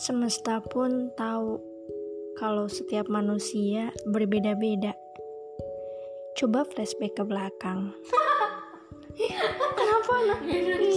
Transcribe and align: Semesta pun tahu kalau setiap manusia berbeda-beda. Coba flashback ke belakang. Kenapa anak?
Semesta 0.00 0.64
pun 0.64 1.12
tahu 1.12 1.60
kalau 2.40 2.72
setiap 2.72 3.12
manusia 3.12 3.92
berbeda-beda. 4.08 4.96
Coba 6.40 6.64
flashback 6.64 7.20
ke 7.20 7.24
belakang. 7.28 7.92
Kenapa 9.76 10.12
anak? 10.24 10.40